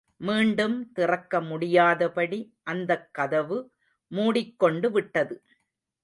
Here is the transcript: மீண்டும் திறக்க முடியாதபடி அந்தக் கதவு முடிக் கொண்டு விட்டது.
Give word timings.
மீண்டும் 0.17 0.91
திறக்க 0.91 1.41
முடியாதபடி 1.41 2.39
அந்தக் 2.63 3.09
கதவு 3.11 3.57
முடிக் 4.11 4.59
கொண்டு 4.59 4.91
விட்டது. 4.91 5.35